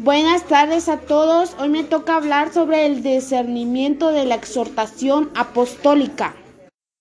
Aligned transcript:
Buenas 0.00 0.44
tardes 0.44 0.88
a 0.88 1.00
todos. 1.00 1.56
Hoy 1.58 1.70
me 1.70 1.82
toca 1.82 2.14
hablar 2.14 2.52
sobre 2.52 2.86
el 2.86 3.02
discernimiento 3.02 4.10
de 4.10 4.26
la 4.26 4.36
exhortación 4.36 5.28
apostólica. 5.34 6.36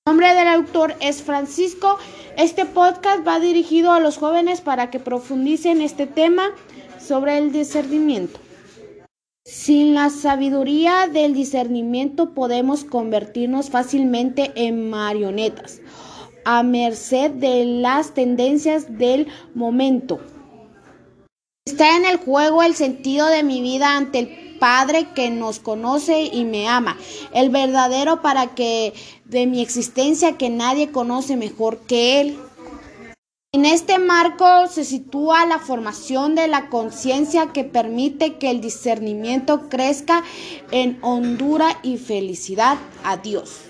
El 0.07 0.13
nombre 0.13 0.33
del 0.33 0.47
autor 0.47 0.95
es 0.99 1.21
Francisco. 1.21 1.99
Este 2.37 2.65
podcast 2.65 3.25
va 3.25 3.39
dirigido 3.39 3.91
a 3.91 3.99
los 3.99 4.17
jóvenes 4.17 4.61
para 4.61 4.89
que 4.89 4.99
profundicen 4.99 5.81
este 5.81 6.07
tema 6.07 6.49
sobre 6.99 7.37
el 7.37 7.51
discernimiento. 7.51 8.39
Sin 9.45 9.93
la 9.93 10.09
sabiduría 10.09 11.05
del 11.05 11.35
discernimiento 11.35 12.33
podemos 12.33 12.83
convertirnos 12.83 13.69
fácilmente 13.69 14.51
en 14.55 14.89
marionetas, 14.89 15.81
a 16.45 16.63
merced 16.63 17.29
de 17.29 17.63
las 17.63 18.15
tendencias 18.15 18.97
del 18.97 19.27
momento. 19.53 20.19
Está 21.67 21.97
en 21.97 22.05
el 22.05 22.15
juego 22.15 22.63
el 22.63 22.75
sentido 22.75 23.27
de 23.27 23.43
mi 23.43 23.61
vida 23.61 23.97
ante 23.97 24.19
el 24.19 24.57
Padre 24.57 25.09
que 25.13 25.29
nos 25.29 25.59
conoce 25.59 26.21
y 26.21 26.45
me 26.45 26.69
ama, 26.69 26.97
el 27.33 27.49
verdadero 27.49 28.21
para 28.21 28.55
que 28.55 28.93
de 29.25 29.47
mi 29.47 29.61
existencia 29.61 30.37
que 30.37 30.49
nadie 30.49 30.93
conoce 30.93 31.35
mejor 31.35 31.79
que 31.79 32.21
Él. 32.21 32.39
En 33.51 33.65
este 33.65 33.99
marco 33.99 34.45
se 34.69 34.85
sitúa 34.85 35.45
la 35.45 35.59
formación 35.59 36.35
de 36.35 36.47
la 36.47 36.69
conciencia 36.69 37.47
que 37.47 37.65
permite 37.65 38.37
que 38.37 38.49
el 38.49 38.61
discernimiento 38.61 39.67
crezca 39.67 40.23
en 40.71 40.97
hondura 41.01 41.81
y 41.83 41.97
felicidad 41.97 42.77
a 43.03 43.17
Dios. 43.17 43.66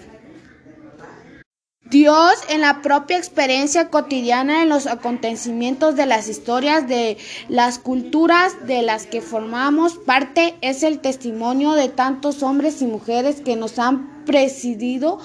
Dios 1.89 2.33
en 2.49 2.61
la 2.61 2.81
propia 2.81 3.17
experiencia 3.17 3.89
cotidiana 3.89 4.61
en 4.61 4.67
los 4.67 4.87
acontecimientos 4.87 5.95
de 5.95 6.05
las 6.05 6.27
historias 6.27 6.85
de 6.87 7.17
las 7.47 7.79
culturas 7.79 8.67
de 8.67 8.81
las 8.81 9.05
que 9.05 9.21
formamos 9.21 9.97
parte 9.97 10.55
es 10.59 10.83
el 10.83 10.99
testimonio 10.99 11.73
de 11.73 11.87
tantos 11.87 12.43
hombres 12.43 12.81
y 12.81 12.87
mujeres 12.87 13.39
que 13.39 13.55
nos 13.55 13.79
han 13.79 14.25
presidido 14.25 15.19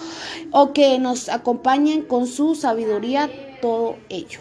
o 0.53 0.73
que 0.73 1.01
nos 1.01 1.29
acompañan 1.29 2.03
con 2.03 2.29
su 2.29 2.55
sabiduría 2.55 3.29
todo 3.61 3.97
ello. 4.09 4.39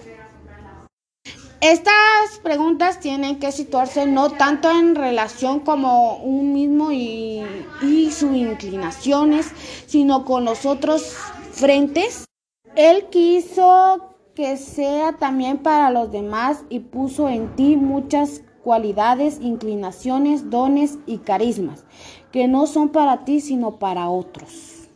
Estas 1.59 2.39
preguntas 2.43 2.99
tienen 2.99 3.39
que 3.39 3.51
situarse 3.51 4.05
no 4.05 4.31
tanto 4.31 4.69
en 4.69 4.95
relación 4.95 5.59
como 5.59 6.17
un 6.17 6.53
mismo 6.53 6.91
y, 6.91 7.43
y 7.81 8.11
sus 8.11 8.35
inclinaciones, 8.35 9.47
sino 9.85 10.25
con 10.25 10.45
los 10.45 10.65
otros 10.65 11.15
frentes. 11.51 12.25
Él 12.75 13.07
quiso 13.09 14.15
que 14.33 14.57
sea 14.57 15.13
también 15.13 15.57
para 15.57 15.91
los 15.91 16.11
demás 16.11 16.63
y 16.69 16.79
puso 16.79 17.29
en 17.29 17.55
ti 17.55 17.75
muchas 17.75 18.43
cualidades, 18.63 19.39
inclinaciones, 19.41 20.49
dones 20.49 20.97
y 21.05 21.19
carismas, 21.19 21.85
que 22.31 22.47
no 22.47 22.67
son 22.67 22.89
para 22.89 23.25
ti 23.25 23.41
sino 23.41 23.77
para 23.77 24.09
otros. 24.09 24.89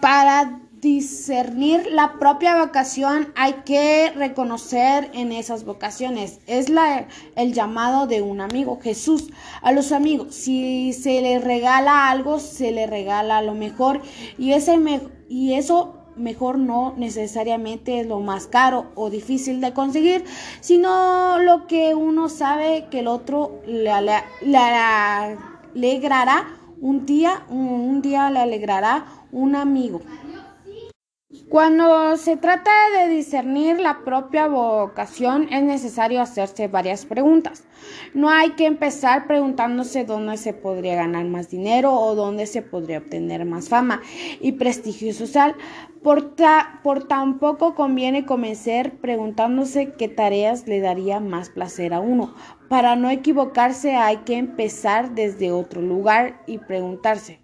Para 0.00 0.60
discernir 0.82 1.86
la 1.92 2.18
propia 2.18 2.58
vocación 2.60 3.32
hay 3.36 3.52
que 3.64 4.12
reconocer 4.16 5.10
en 5.14 5.30
esas 5.30 5.64
vocaciones. 5.64 6.40
Es 6.48 6.68
la, 6.68 7.06
el 7.36 7.52
llamado 7.54 8.08
de 8.08 8.20
un 8.20 8.40
amigo, 8.40 8.80
Jesús, 8.82 9.30
a 9.62 9.70
los 9.70 9.92
amigos. 9.92 10.34
Si 10.34 10.92
se 10.92 11.22
les 11.22 11.42
regala 11.44 12.10
algo, 12.10 12.40
se 12.40 12.72
le 12.72 12.88
regala 12.88 13.42
lo 13.42 13.54
mejor 13.54 14.02
y, 14.36 14.54
ese 14.54 14.76
y 15.28 15.54
eso 15.54 15.98
mejor 16.16 16.58
no 16.58 16.94
necesariamente 16.96 18.00
es 18.00 18.08
lo 18.08 18.18
más 18.18 18.48
caro 18.48 18.90
o 18.96 19.08
difícil 19.08 19.60
de 19.60 19.72
conseguir, 19.72 20.24
sino 20.60 21.38
lo 21.38 21.68
que 21.68 21.94
uno 21.94 22.28
sabe 22.28 22.88
que 22.90 22.98
el 22.98 23.06
otro 23.06 23.60
le, 23.66 23.88
alegrará 25.72 26.48
un 26.80 27.06
día, 27.06 27.44
un 27.48 28.02
día 28.02 28.28
le 28.30 28.40
alegrará 28.40 29.06
un 29.30 29.54
amigo. 29.54 30.00
Cuando 31.52 32.16
se 32.16 32.38
trata 32.38 32.70
de 32.96 33.14
discernir 33.14 33.78
la 33.78 34.06
propia 34.06 34.46
vocación 34.46 35.48
es 35.50 35.62
necesario 35.62 36.22
hacerse 36.22 36.66
varias 36.66 37.04
preguntas. 37.04 37.64
No 38.14 38.30
hay 38.30 38.52
que 38.52 38.64
empezar 38.64 39.26
preguntándose 39.26 40.06
dónde 40.06 40.38
se 40.38 40.54
podría 40.54 40.94
ganar 40.94 41.26
más 41.26 41.50
dinero 41.50 41.92
o 41.92 42.14
dónde 42.14 42.46
se 42.46 42.62
podría 42.62 43.00
obtener 43.00 43.44
más 43.44 43.68
fama 43.68 44.00
y 44.40 44.52
prestigio 44.52 45.12
social. 45.12 45.54
Por, 46.02 46.36
por 46.82 47.06
tampoco 47.06 47.74
conviene 47.74 48.24
comenzar 48.24 48.92
preguntándose 48.92 49.92
qué 49.92 50.08
tareas 50.08 50.66
le 50.66 50.80
daría 50.80 51.20
más 51.20 51.50
placer 51.50 51.92
a 51.92 52.00
uno. 52.00 52.34
Para 52.70 52.96
no 52.96 53.10
equivocarse 53.10 53.94
hay 53.94 54.16
que 54.24 54.38
empezar 54.38 55.14
desde 55.14 55.52
otro 55.52 55.82
lugar 55.82 56.40
y 56.46 56.56
preguntarse 56.56 57.41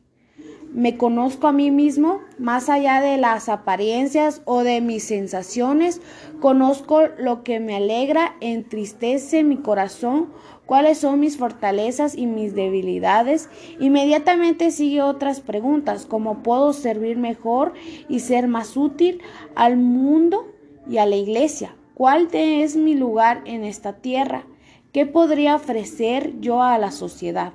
me 0.79 0.97
conozco 0.97 1.49
a 1.49 1.53
mí 1.53 1.73
mismo 1.73 2.21
más 2.39 2.69
allá 2.69 3.01
de 3.01 3.17
las 3.17 3.49
apariencias 3.49 4.43
o 4.45 4.63
de 4.63 4.81
mis 4.81 5.03
sensaciones, 5.03 6.01
conozco 6.39 7.01
lo 7.19 7.43
que 7.43 7.59
me 7.59 7.75
alegra, 7.75 8.37
entristece 8.41 9.43
mi 9.43 9.57
corazón, 9.57 10.29
cuáles 10.67 10.99
son 10.99 11.19
mis 11.19 11.37
fortalezas 11.37 12.17
y 12.17 12.27
mis 12.27 12.55
debilidades. 12.55 13.51
Inmediatamente 13.81 14.71
sigue 14.71 15.03
otras 15.03 15.41
preguntas, 15.41 16.07
cómo 16.07 16.45
puedo 16.45 16.73
servir 16.73 17.17
mejor 17.17 17.73
y 18.09 18.21
ser 18.21 18.47
más 18.47 18.77
útil 18.77 19.21
al 19.57 19.79
mundo 19.79 20.47
y 20.89 20.99
a 20.99 21.07
la 21.07 21.17
iglesia. 21.17 21.75
¿Cuál 21.95 22.29
es 22.31 22.77
mi 22.77 22.95
lugar 22.95 23.43
en 23.47 23.65
esta 23.65 23.95
tierra? 23.95 24.47
¿Qué 24.93 25.07
podría 25.07 25.57
ofrecer 25.57 26.39
yo 26.39 26.63
a 26.63 26.79
la 26.79 26.93
sociedad? 26.93 27.53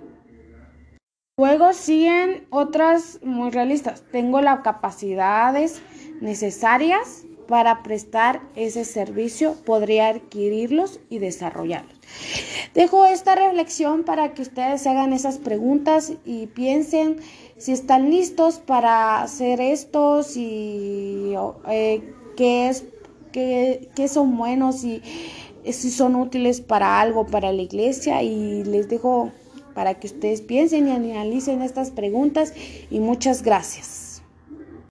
Luego 1.39 1.73
siguen 1.73 2.45
otras 2.51 3.17
muy 3.23 3.49
realistas. 3.49 4.03
Tengo 4.11 4.39
las 4.39 4.59
capacidades 4.59 5.81
necesarias 6.21 7.25
para 7.47 7.81
prestar 7.81 8.43
ese 8.55 8.85
servicio, 8.85 9.55
podría 9.65 10.09
adquirirlos 10.09 10.99
y 11.09 11.17
desarrollarlos. 11.17 11.97
Dejo 12.75 13.07
esta 13.07 13.33
reflexión 13.33 14.03
para 14.03 14.35
que 14.35 14.43
ustedes 14.43 14.85
hagan 14.85 15.11
esas 15.11 15.39
preguntas 15.39 16.13
y 16.23 16.45
piensen 16.45 17.17
si 17.57 17.71
están 17.71 18.11
listos 18.11 18.59
para 18.59 19.23
hacer 19.23 19.59
esto, 19.59 20.21
si 20.21 21.33
eh, 21.67 22.13
qué 22.37 22.69
es, 22.69 22.85
qué, 23.31 23.89
qué 23.95 24.07
son 24.07 24.37
buenos 24.37 24.83
y 24.83 25.01
si 25.65 25.89
son 25.89 26.15
útiles 26.15 26.61
para 26.61 27.01
algo, 27.01 27.25
para 27.25 27.51
la 27.51 27.63
iglesia. 27.63 28.21
Y 28.21 28.63
les 28.65 28.87
dejo 28.87 29.31
para 29.73 29.95
que 29.95 30.07
ustedes 30.07 30.41
piensen 30.41 30.87
y 30.87 30.91
analicen 31.11 31.61
estas 31.61 31.91
preguntas 31.91 32.53
y 32.89 32.99
muchas 32.99 33.43
gracias. 33.43 34.02